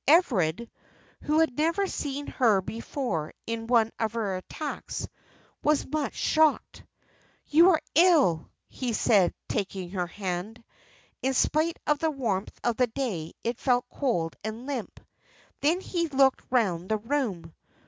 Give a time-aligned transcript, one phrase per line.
[0.07, 0.67] Everard,
[1.25, 5.07] who had never seen her before in one of her attacks,
[5.61, 6.83] was much shocked.
[7.45, 10.63] "You are ill," he said, taking her hand.
[11.21, 14.99] In spite of the warmth of the day, it felt cold and limp.
[15.59, 17.53] Then he looked round the room.